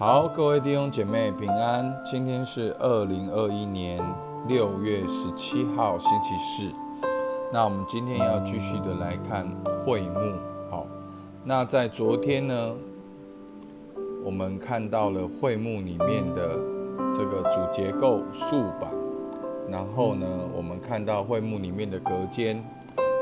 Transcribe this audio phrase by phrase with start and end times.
[0.00, 1.94] 好，各位弟兄姐妹平安。
[2.02, 4.02] 今天是二零二一年
[4.48, 6.72] 六月十七号，星期四。
[7.52, 9.46] 那我们今天要继续的来看
[9.84, 10.38] 会幕。
[10.70, 10.86] 好，
[11.44, 12.74] 那在昨天呢，
[14.24, 16.58] 我们看到了会幕里面的
[17.12, 18.90] 这个主结构竖板，
[19.68, 20.26] 然后呢，
[20.56, 22.64] 我们看到会幕里面的隔间，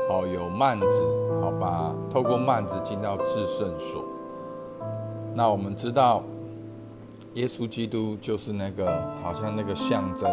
[0.07, 4.05] 好有幔子，好吧透过幔子进到至圣所。
[5.35, 6.23] 那我们知道。
[7.35, 8.85] 耶稣基督就是那个，
[9.21, 10.29] 好像那个象征。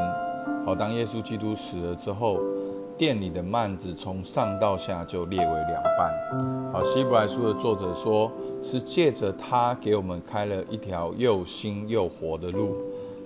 [0.64, 2.40] 好，当耶稣基督死了之后，
[2.96, 6.72] 殿里的幔子从上到下就裂为两半。
[6.72, 8.32] 好，希伯来书的作者说，
[8.62, 12.74] 是借着他给我们开了一条又新又活的路，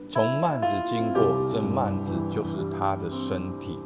[0.09, 3.79] 从幔子经过，这幔子就是他的身体。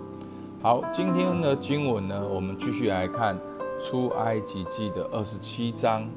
[0.63, 3.39] 好，今天的经文呢，我们继续来看
[3.79, 6.09] 出埃及记的二十七章。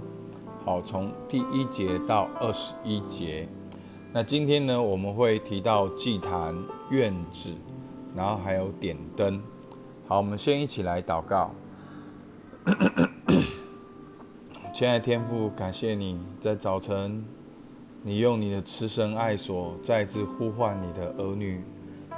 [0.67, 3.47] 好，从第一节到二十一节。
[4.11, 6.53] 那今天呢，我们会提到祭坛、
[6.89, 7.53] 院子，
[8.13, 9.41] 然后还有点灯。
[10.09, 11.51] 好，我们先一起来祷告。
[14.75, 17.23] 亲爱的天父，感谢你在早晨，
[18.03, 21.63] 你用你的慈神爱所再次呼唤你的儿女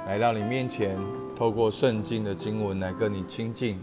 [0.08, 0.98] 来到你面前，
[1.36, 3.78] 透过圣经的经文来跟你亲近。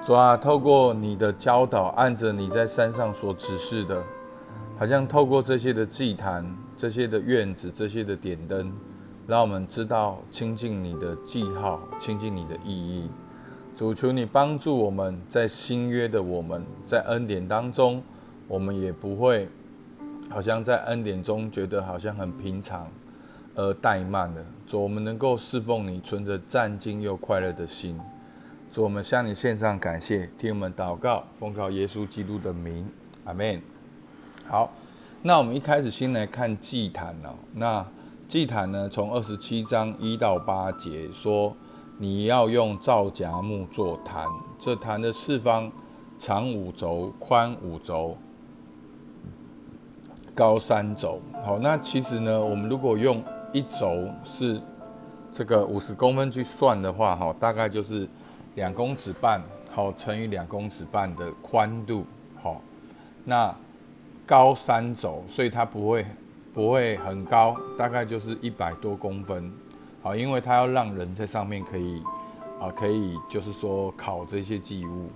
[0.00, 4.02] 主啊，透过你的教导，按着你在山上所指示的，
[4.78, 8.72] 好像透过这些的祭坛、这些的院子、这些的点灯，
[9.26, 13.10] 让我们知道亲近你的记号、亲近你的意义。
[13.76, 18.02] 主求你帮助我们在新约的我们在恩典当中，
[18.46, 19.46] 我们也不会
[20.30, 22.88] 好像在恩典中觉得好像很平常
[23.54, 24.42] 而怠慢的。
[24.66, 28.00] 主，我们能够侍奉你，存着战兢又快乐的心。
[28.70, 32.86] 主，我们向你献上感谢，听我们祷告，奉靠耶稣基督的名，
[33.24, 33.60] 阿门。
[34.46, 34.70] 好，
[35.22, 37.30] 那我们一开始先来看祭坛哦。
[37.54, 37.84] 那
[38.28, 41.56] 祭坛呢，从二十七章一到八节说，
[41.96, 44.26] 你要用皂荚木做坛，
[44.58, 45.72] 这坛的四方
[46.18, 48.18] 长五轴，宽五轴，
[50.34, 51.22] 高三轴。
[51.42, 53.24] 好，那其实呢，我们如果用
[53.54, 54.60] 一轴是
[55.32, 58.06] 这个五十公分去算的话，哈，大概就是。
[58.58, 62.04] 两公尺半，好乘以两公尺半的宽度，
[62.42, 62.60] 好，
[63.24, 63.54] 那
[64.26, 66.04] 高三轴，所以它不会
[66.52, 69.52] 不会很高，大概就是一百多公分，
[70.02, 72.02] 好，因为它要让人在上面可以
[72.60, 75.08] 啊，可以就是说烤这些祭物，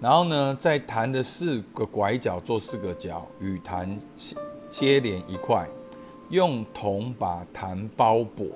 [0.00, 3.98] 然后呢，在坛的四个拐角做四个角，与坛
[4.70, 5.68] 接连一块，
[6.30, 8.46] 用铜把坛包裹。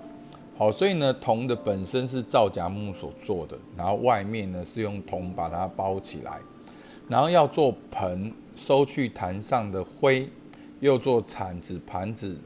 [0.54, 6.38] 好，所以呢，铜的本身是皂荚木所做的，然后外面呢是用铜把它包起来，
[7.08, 10.28] 然后要做盆收去坛上的灰，
[10.78, 12.36] 又做铲子、盘子，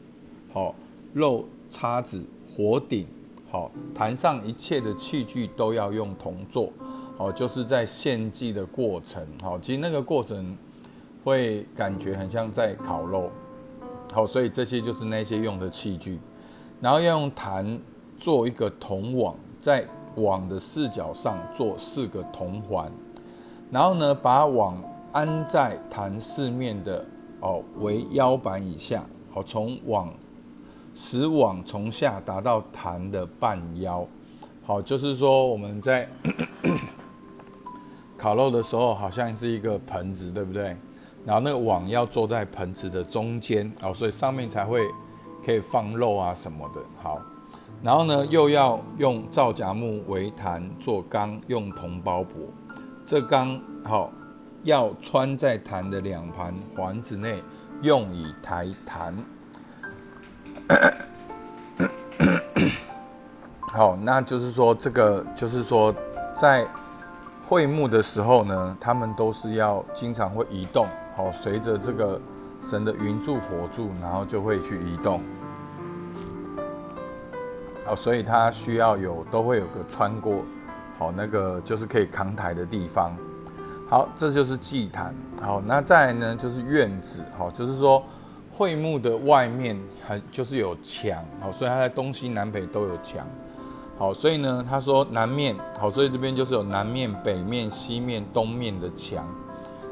[0.53, 0.75] 好，
[1.12, 2.25] 肉叉子、
[2.56, 3.06] 火鼎，
[3.50, 6.73] 好，坛上一切的器具都要用铜做，
[7.19, 10.56] 好，就是在献祭的过程，好，其实那个过程
[11.23, 13.31] 会感觉很像在烤肉，
[14.12, 16.19] 好，所以这些就是那些用的器具，
[16.81, 17.78] 然后要用坛。
[18.16, 19.84] 做一个铜网，在
[20.16, 22.91] 网的四角上做四个铜环，
[23.71, 24.82] 然后呢，把网
[25.12, 27.05] 安在坛四面的
[27.41, 30.12] 哦为腰板以下，哦从网
[30.94, 34.06] 使网从下达到坛的半腰，
[34.65, 36.09] 好，就是说我们在
[38.16, 40.75] 烤肉的时候，好像是一个盆子，对不对？
[41.26, 44.81] 然后那个网要坐在盆子的中间，哦，所以上面才会
[45.44, 47.21] 可以放肉啊什么的，好。
[47.82, 52.34] 然后呢，又要用皂荚木为坛做缸，用铜包裹。
[53.04, 54.10] 这缸好
[54.64, 57.42] 要穿在坛的两盘环子内，
[57.82, 59.14] 用以抬坛。
[63.72, 65.94] 好，那就是说，这个就是说，
[66.34, 66.66] 在
[67.47, 72.20] 会幕的时候呢，他们都是要经常会移动，好，随着这个
[72.61, 75.20] 神的云柱火柱，然后就会去移动。
[77.88, 80.44] 哦，所以它需要有都会有个穿过，
[80.99, 83.17] 好那个就是可以扛台的地方。
[83.88, 85.15] 好，这就是祭坛。
[85.41, 87.21] 好，那再来呢就是院子。
[87.38, 88.03] 好，就是说
[88.50, 91.25] 会幕的外面还就是有墙。
[91.41, 93.25] 好，所以它在东西南北都有墙。
[93.97, 95.55] 好，所以呢他说南面。
[95.79, 99.25] 好，所以这边就是有南面、北面、西面、东面的墙。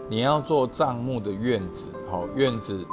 [0.09, 1.91] 你要做帐幕的院子。
[2.11, 2.85] 好，院子。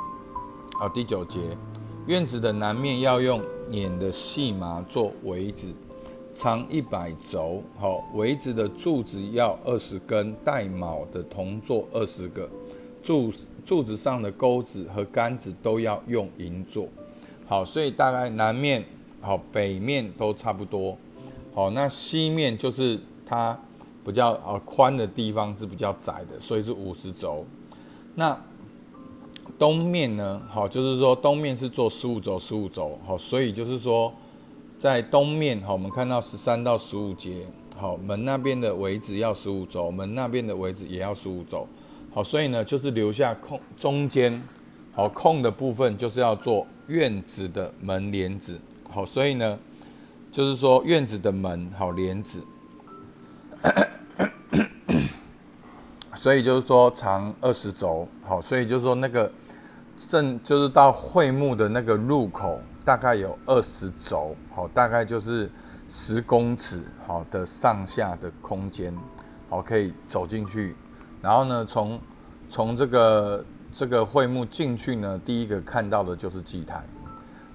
[0.77, 1.57] 好，第九节，
[2.06, 3.42] 院子的南面要用。
[3.71, 5.73] 捻的细麻做围子，
[6.33, 7.63] 长一百轴。
[7.79, 12.50] 好，围子的柱子要二十根，带卯的铜座二十个，
[13.01, 13.31] 柱
[13.63, 16.88] 柱子上的钩子和杆子都要用银做。
[17.47, 18.83] 好，所以大概南面
[19.21, 20.97] 好，北面都差不多。
[21.53, 23.57] 好，那西面就是它
[24.06, 27.45] 比较呃宽的地方是比较窄的，所以是五十轴。
[28.15, 28.38] 那
[29.61, 30.41] 东面呢？
[30.49, 32.97] 好，就是说东面是做十五轴，十五轴。
[33.05, 34.11] 好，所以就是说
[34.75, 37.45] 在东面，好，我们看到十三到十五节，
[37.77, 41.67] 好，门那边的围子要十五轴，门那边的围子也要十五轴。
[42.11, 44.41] 好，所以呢，就是留下空中间，
[44.93, 48.59] 好空的部分就是要做院子的门帘子。
[48.89, 49.59] 好，所以呢，
[50.31, 52.43] 就是说院子的门好帘子。
[56.15, 59.31] 所以就是说长二十轴，好，所以就是说那个
[60.09, 65.50] 正就是到会幕的那个入口，大概有二十轴，好，大概就是
[65.88, 68.94] 十公尺，好的上下的空间，
[69.50, 70.75] 好，可以走进去。
[71.21, 72.00] 然后呢，从
[72.50, 76.83] 从这个这个会幕进去呢，第一个看到的就是祭坛，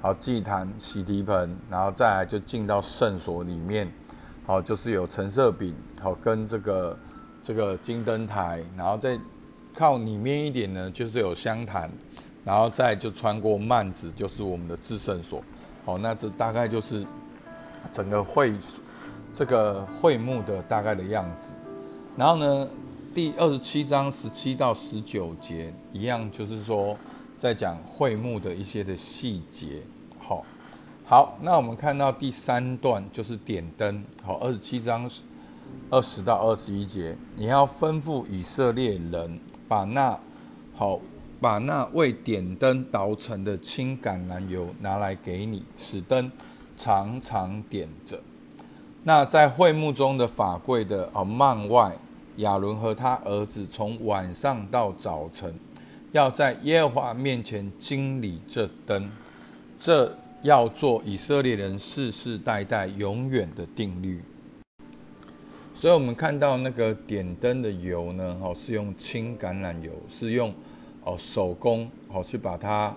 [0.01, 3.91] 好，祭坛、洗涤盆，然后再来就进到圣所里面，
[4.47, 6.97] 好，就是有橙色饼，好，跟这个。
[7.43, 9.17] 这个金灯台，然后再
[9.73, 11.89] 靠里面一点呢，就是有香坛，
[12.47, 15.43] 然后再就穿过幔子，就是我们的至圣所。
[15.85, 17.05] 好，那这大概就是
[17.93, 18.55] 整个会
[19.35, 21.49] 这个会幕的大概的样子。
[22.17, 22.69] 然后呢，
[23.13, 26.97] 第二十七章十七到十九节一样，就是说
[27.39, 29.83] 在讲会幕的一些的细节。
[30.21, 30.45] 好，
[31.05, 34.05] 好，那我们看到第三段就是点灯。
[34.23, 35.11] 好，二十七章。
[35.91, 40.17] 二十到二十一节，你要吩咐以色列人把那
[40.77, 41.01] 好
[41.41, 46.31] 把那为点灯捣成的青橄榄油拿来给你，使灯
[46.75, 48.19] 常常点着。
[49.05, 51.97] 那在会幕中的法柜的哦幔外，
[52.37, 55.55] 亚伦和他儿子从晚上到早晨，
[56.13, 59.09] 要在耶和华面前经理这灯，
[59.79, 64.23] 这要做以色列人世世代代永远的定律。
[65.73, 70.53] 所以，我们看到那个点灯的油呢，哦，是用青橄榄油，是用
[71.07, 72.95] 哦手工哦去把它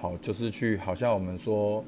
[0.00, 1.82] 好，就是去好像我们说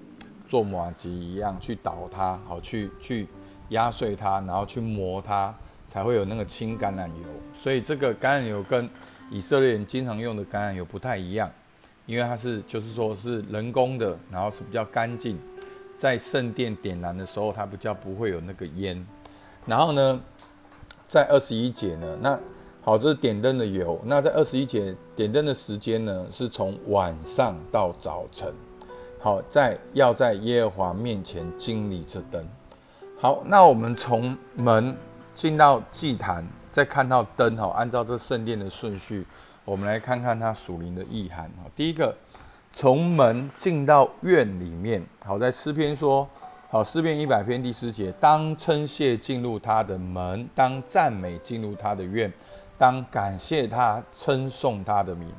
[0.47, 3.27] 做马吉一样去捣它，好去去
[3.71, 5.53] 压碎它，然后去磨它，
[5.89, 7.25] 才会有那个青橄榄油。
[7.53, 8.89] 所以，这个橄榄油跟
[9.29, 11.51] 以色列人经常用的橄榄油不太一样，
[12.07, 15.37] 因为它是就是说是人工的，然后是比较干净，
[15.99, 19.05] 在圣殿点燃的时候，它比较不会有那个烟。
[19.67, 20.23] 然后呢，
[21.09, 22.39] 在二十一节呢，那
[22.87, 24.01] 好，这是点灯的油。
[24.05, 28.55] 那在二十一节点灯的时间呢，是从晚上到早晨。
[29.19, 32.47] 好，在要在耶和华面前经历这灯。
[33.19, 34.97] 好，那我们从门
[35.35, 37.57] 进到祭坛，再看到灯。
[37.57, 39.27] 哈，按照这圣殿的顺序，
[39.65, 41.47] 我们来看看它属灵的意涵。
[41.61, 42.15] 哈，第一个，
[42.73, 45.05] 从门进到院里面。
[45.25, 46.29] 好，在诗篇说。
[46.69, 52.31] 好，诗篇一百篇第四节，当称谢进入他的门，当赞美进入他的院，
[52.79, 55.33] 当感谢他，称颂他的名。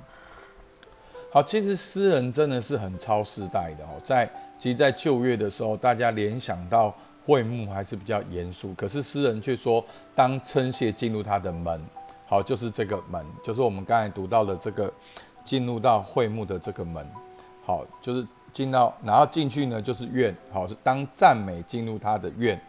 [1.31, 6.93] 好，其实诗人真的是很超时代的哦，在其实，在旧月的时候，大家联想到
[7.25, 9.83] 会幕还是比较严肃，可是诗人却说，
[10.15, 11.81] 当称谢进入他的门，
[12.25, 14.91] 好，就是这个门，就是我们刚才读到的这个
[15.43, 17.05] 进入到会幕的这个门，
[17.65, 18.27] 好，就是。
[18.53, 22.59] 进到，然后进去呢，就是愿，好是当赞美进入他的愿，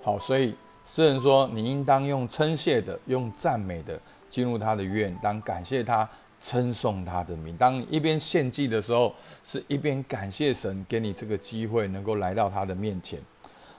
[0.00, 0.54] 好，所以
[0.86, 3.98] 诗人说，你应当用称谢的，用赞美的
[4.28, 6.08] 进入他的愿，当感谢他，
[6.40, 7.56] 称颂他的名。
[7.56, 13.18] 当你一边献祭的时候，是一边感谢神给你这个机会，能够来到他的面前。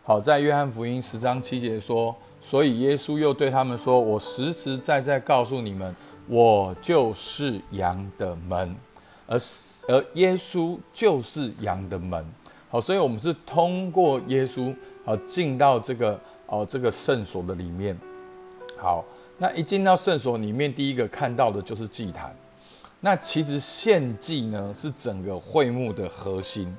[0.04, 5.96] 好，在约翰福音十章七节说，所以耶稣又对他们说，我实实在在告诉你们，
[6.28, 8.76] 我就是羊的门，
[9.28, 9.40] 而。
[9.86, 12.26] 而耶稣就是羊的门，
[12.70, 17.98] 好，所以我们是通过耶稣好进到这个哦这个圣所的里面。
[18.78, 19.04] 好，
[19.38, 22.36] 那一进到圣所里面，第一个看到的就是祭坛。
[23.00, 26.74] 那其实献祭呢是整个会幕的核心，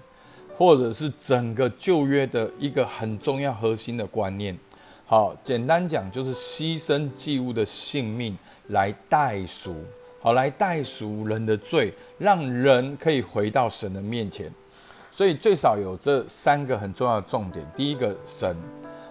[0.56, 4.58] 或者是整个旧约的一个很重要核心的观念。
[5.06, 8.36] 好，简单讲就是牺牲祭物的性命
[8.68, 9.76] 来代赎。
[10.22, 14.50] 好，来代赎人的罪，让人可以回到神的面前。
[15.10, 17.64] 所以最少有这三个很重要的重点。
[17.76, 18.56] 第一个，神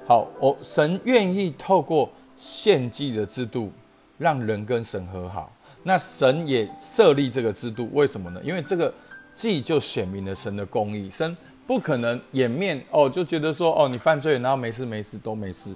[0.06, 3.72] 好，我神愿意透过献祭的制度，
[4.18, 5.52] 让人跟神和好。
[5.84, 8.42] 那神也设立这个制度，为什么呢？
[8.44, 8.94] 因为这个
[9.34, 11.10] 祭就显明了神的公义。
[11.10, 15.74] 神不可能掩面哦，就觉得说哦，你犯罪，然后没事没事都没事。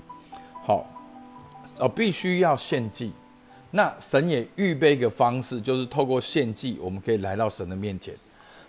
[0.63, 0.85] 好，
[1.79, 3.13] 哦，必须要献祭。
[3.71, 8.13] 那神也预备一个方式，就是透过献祭，我们可以来到神的面前。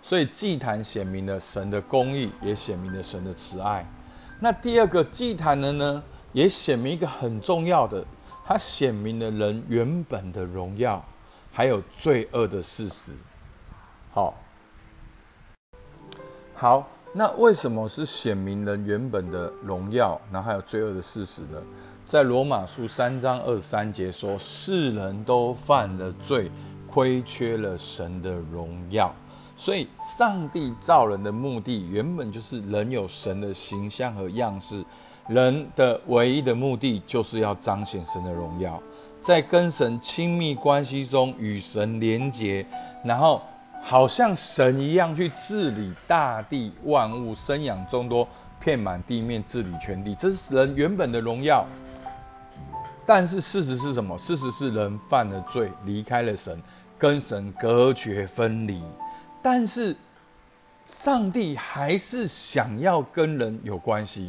[0.01, 3.85] 所以祭坛显明了神的公义，也显明了神的慈爱。
[4.41, 6.03] 那第二个祭坛的呢，
[6.33, 8.05] 也显明一个很重要的，
[8.45, 11.05] 它显明了人原本的荣耀，
[11.53, 13.13] 还有罪恶的事实。
[14.13, 14.35] 好，
[16.55, 21.61] 好，那为什么是显明人原本的荣耀，然后还有罪恶的事实呢？
[22.07, 26.51] 在罗马书三章二十三节说：“世人都犯了罪，
[26.87, 29.15] 亏缺了神的荣耀。”
[29.59, 34.85] 所以，上帝造人的目的原本就是人有神的形象和样式，
[35.27, 38.81] 人的唯一的目的就是要彰显神的荣耀，
[39.21, 42.65] 在跟神亲密关系中与神连结，
[43.05, 43.43] 然后
[43.83, 48.27] 好像神一样去治理大地万物，生养众多，
[48.61, 51.67] 遍满地面，治理全地，这是人原本的荣耀。
[53.05, 54.17] 但是事实是什么？
[54.17, 56.63] 事实是人犯了罪，离开了神，
[56.97, 58.81] 跟神隔绝分离。
[59.43, 59.95] 但是
[60.87, 64.29] 上帝还是想要跟人有关系，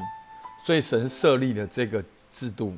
[0.64, 2.74] 所以神设立了这个制度，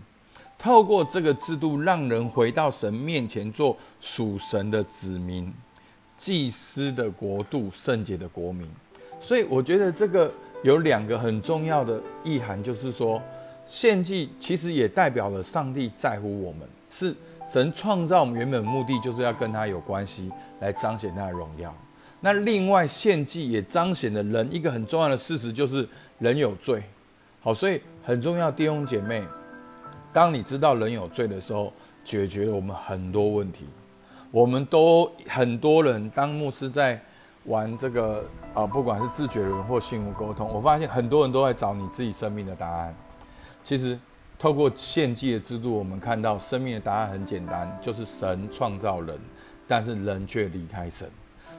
[0.58, 5.54] 透过这个制度，让人回到神面前做属神的子民、
[6.18, 8.70] 祭司的国度、圣洁的国民。
[9.20, 10.32] 所以我觉得这个
[10.64, 13.22] 有两个很重要的意涵，就是说。
[13.64, 17.16] 献祭其实也代表了上帝在乎我们，是
[17.50, 21.74] 神创造我们原本目的就是要跟他有关系，来彰显他的荣耀。
[22.22, 25.88] 那另外献祭也彰显了人一个很重要的事实，就是
[26.20, 26.84] 人有罪。
[27.42, 29.24] 好，所以很重要，弟兄姐妹，
[30.14, 31.74] 当你知道人有罪的时候，
[32.04, 33.66] 解决了我们很多问题。
[34.30, 37.02] 我们都很多人当牧师在
[37.46, 38.24] 玩这个
[38.54, 42.96] 啊，不管是自觉人或信物沟通，我发现很多人都在找你自己生命的答案。
[43.64, 43.98] 其实，
[44.38, 49.20] 透过献祭的制度，我们看到生命的答案很简单，就是神创造人，
[49.68, 51.10] 但是人却离开神。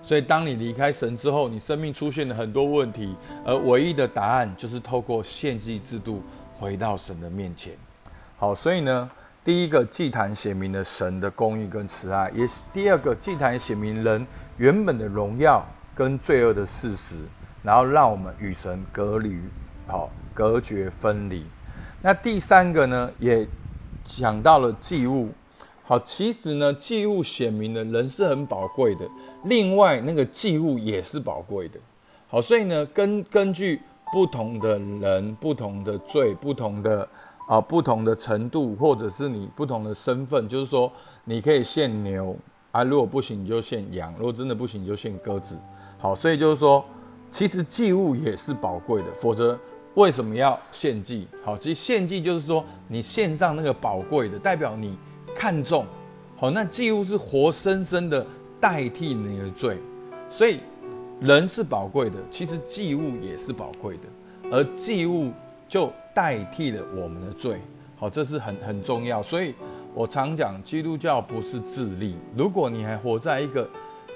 [0.02, 3.14] 所以，当你离开神之后，你生命出现了很多问题，
[3.46, 6.20] 而唯一的答案就是透过献祭制度
[6.58, 7.72] 回到神的面前。
[8.36, 9.08] 好，所以呢，
[9.44, 17.14] 第一个祭坛写明了神的公义跟慈爱，也是第二个祭坛写明人原本的荣耀跟罪恶的事实，
[17.62, 19.40] 然后让我们与神隔离，
[19.86, 21.46] 好，隔绝分离。
[22.02, 23.46] 那第三个呢，也
[24.04, 25.32] 讲到了祭物。
[25.92, 29.06] 好，其实呢，祭物显明了人是很宝贵的，
[29.44, 31.78] 另外那个祭物也是宝贵的。
[32.28, 33.78] 好，所以呢，根根据
[34.10, 37.06] 不同的人、不同的罪、不同的
[37.46, 40.90] 啊、不同的程度，或者是你不同的身份，就是说，
[41.26, 42.34] 你可以献牛
[42.70, 45.58] 啊，如果不行你就献羊，如果真的不行你就献鸽子。
[45.98, 46.82] 好，所以就是说，
[47.30, 49.58] 其实祭物也是宝贵的，否则。
[49.94, 51.28] 为什么要献祭？
[51.44, 54.96] 好，其实献祭就是说，你献上那个宝贵的，代表你
[55.42, 55.84] 看重。
[56.36, 58.24] 好，那祭物是活生生的
[58.60, 59.76] 代替你的罪，
[60.30, 60.60] 所以
[61.20, 64.02] 人是宝贵的，其实祭物也是宝贵的，
[64.52, 65.32] 而祭物
[65.66, 67.60] 就代替了我们的罪。
[67.96, 69.20] 好，这是很很重要。
[69.20, 69.52] 所以
[69.92, 72.14] 我常讲，基督教不是自立。
[72.36, 73.68] 如果你还活在一个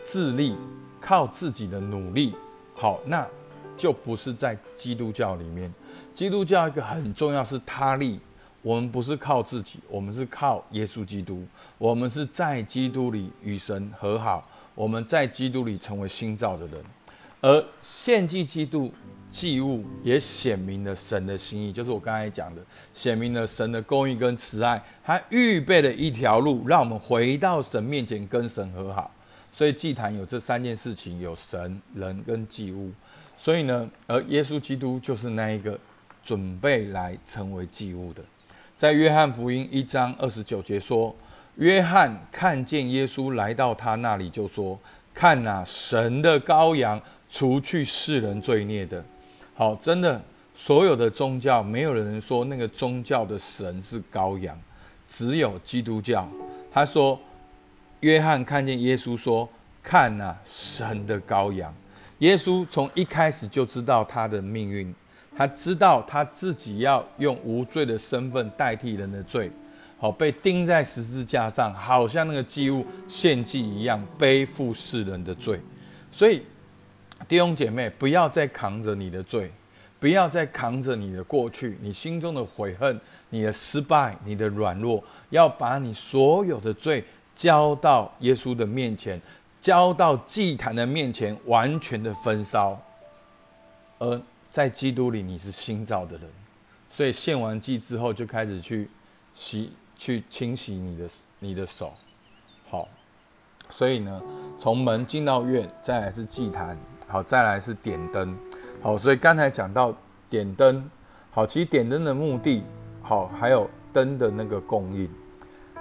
[0.05, 0.55] 自立、
[1.01, 2.37] 靠自己的努力，
[2.73, 3.27] 好，那。
[3.77, 5.71] 就不是在基督教里面，
[6.15, 8.19] 基督教一个很重要是他力，
[8.67, 11.47] 我们不是靠自己，我们是靠耶稣基督，
[11.79, 14.45] 我们是在基督里与神和好，
[14.75, 16.85] 我们在基督里成为新造的人，
[17.41, 18.93] 而献祭基督
[19.31, 29.09] 祭物也显明了神的心意，就是我刚才讲的，显明了神的公义跟慈爱，他预备了一条路，让我们回到神面前跟神和好，
[29.53, 32.91] 所以祭坛有这三件事情，有神、人跟祭物。
[33.37, 35.79] 所以呢，而耶稣基督就是那一个
[36.21, 38.25] 准备来成为祭物的。
[38.77, 41.17] 在约翰福音一章二十九节说
[41.57, 44.79] ：“约翰看见耶稣来到他那里，就说
[45.15, 49.03] ：‘看呐，神的羔羊，除去世人罪孽的。’
[49.57, 50.21] 好，真的，
[50.55, 54.55] 所有的宗教没有人说那个宗教的神是羔羊，
[55.09, 56.29] 只有基督教。
[56.71, 57.19] 他说，
[58.01, 59.49] 约翰看见耶稣说
[59.83, 61.75] ：‘看呐，神的羔羊。’
[62.21, 64.95] 耶稣从一开始就知道他的命运，
[65.37, 69.51] 他知道他自己要用无罪的身份代替人的罪，
[69.99, 75.61] 好被钉在十字架上，好像那个祭物献祭一样，背负世人的罪。
[76.11, 76.43] 所以
[77.29, 79.51] 弟兄姐妹，不要再扛着你的罪，
[80.01, 89.21] 不要再扛着你的过去，你心中的悔恨、你的失败、你的软弱，要把你所有的罪交到耶稣的面前。
[89.59, 92.81] 交到祭坛的面前，完全的焚烧。
[93.99, 94.21] 而
[94.57, 96.23] 在基督里，你是新造的人，
[96.89, 98.89] 所以献完祭之后，就开始去
[99.35, 101.09] 洗、去清洗你的
[101.41, 101.93] 你的手，
[102.71, 102.89] 好，
[103.69, 104.19] 所以呢，
[104.59, 106.75] 从门进到院，再来是祭坛，
[107.07, 108.35] 好，再来是点灯，
[108.81, 109.95] 好，所以刚才讲到
[110.31, 110.91] 点灯，
[111.31, 112.63] 好，其实点灯的目的，
[113.03, 115.07] 好，还有灯的那个供应，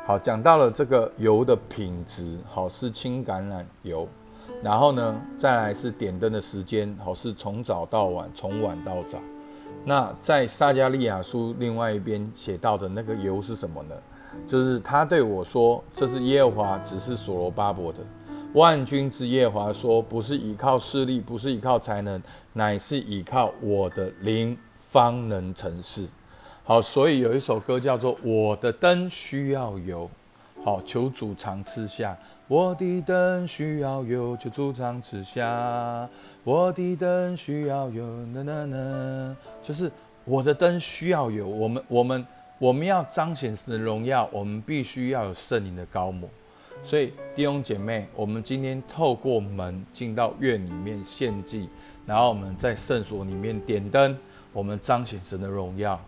[0.05, 4.05] 好，讲到了这个油的品质，好，是轻橄榄油，
[4.64, 9.20] 然后呢，再来是点灯的时间，好，是从早到晚，从晚到早。
[9.84, 13.96] 那在撒加利亚书另外一边写到的那个油是什么呢？
[14.48, 18.00] 就是他对我说：“这是耶和华，只是所罗巴伯的
[18.54, 22.22] 万军之耶和华说，不是依靠势力，不是依靠才能，
[22.54, 26.08] 乃是依靠我的灵，方能成事。”
[26.64, 30.10] 好，所以有一首歌叫做《我的灯需要油》。
[30.66, 32.18] 好，求主常赐下。
[32.48, 36.08] 我的灯需要油，求主常赐下。
[36.44, 39.92] 我的灯需要有，呐呐呐，就是
[40.25, 41.48] 我的灯需要有。
[41.48, 42.28] 我们我们
[42.60, 46.30] 我们要彰显神的荣耀，我们必须要有圣灵的高抹。
[46.84, 51.68] 所以弟兄姐妹，我们今天透过门进到院里面献祭，
[52.06, 54.16] 然后我们在圣所里面点灯，
[54.54, 56.00] 我们彰显神的荣耀。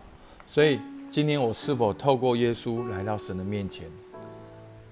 [0.46, 0.78] 所以
[1.10, 3.88] 今天我是否透过耶稣来到神的面前？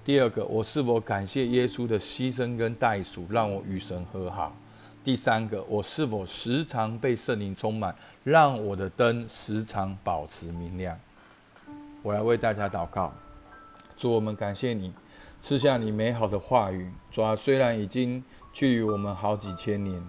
[0.07, 4.55] 第二个，我是否感谢耶稣的牺牲跟代赎，让我与神和好？
[5.03, 10.97] 第三个，我是否时常被圣灵充满，让我的灯时常保持明亮？
[12.01, 13.13] 我来为大家祷告，
[13.97, 14.93] 主，我们感谢你
[15.41, 16.89] 赐下你美好的话语。
[17.11, 18.23] 主啊，虽然已经
[18.53, 20.01] 距离我们好几千年，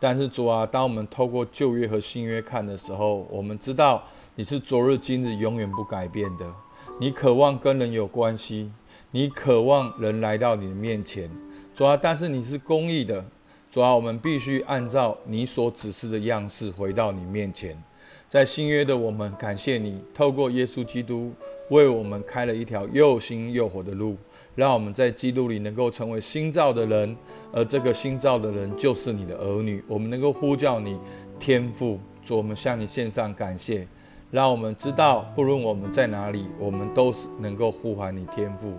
[0.00, 4.02] 但是主啊，当我们透过旧约和新约看的时候，我们知道
[4.34, 6.50] 你是昨日今日永远不改变的。
[6.98, 8.72] 你渴望跟人有关系，
[9.16, 11.30] 你渴望人来到你的面前。
[11.72, 13.24] 主啊，但是你是公义的。
[13.70, 17.82] 主啊，我们必须按照你所指示的样式回到你面前。
[18.28, 21.32] 在新约的我们，感谢你透过耶稣基督
[21.70, 24.18] 为我们开了一条又新又活的路，
[24.54, 27.16] 让我们在基督里能够成为新造的人。
[27.54, 30.94] 而这个新造的人就是你的儿女，我们能够呼叫你
[31.40, 31.98] 天父。
[32.22, 33.88] 主，我们向你献上感谢，
[34.30, 38.74] 让我们知道，不论我们在哪里，我们都是能够呼唤你天父。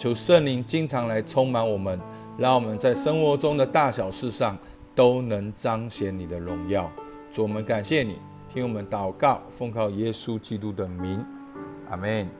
[0.00, 2.00] 求圣灵经常来充满我们。
[2.38, 4.56] 让我们在生活中的大小事上
[4.94, 6.90] 都能彰显你的荣耀。
[7.30, 11.22] 主，我们感谢你，听我们祷告，奉靠耶稣基督的名，
[11.90, 12.39] 阿门。